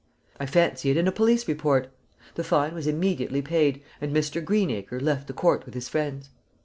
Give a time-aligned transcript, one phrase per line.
[0.39, 1.89] I fancy it in a police report:
[2.33, 4.43] 'The fine was immediately paid, and Mr.
[4.43, 6.31] Greenacre left the court with his friends.'